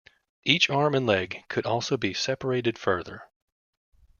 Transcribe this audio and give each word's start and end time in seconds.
Each 0.43 0.67
arm 0.67 0.95
and 0.95 1.05
leg 1.05 1.43
could 1.47 1.67
also 1.67 1.95
be 1.95 2.11
separated 2.11 2.79
further. 2.79 3.29